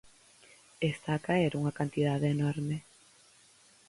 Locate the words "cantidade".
1.79-2.27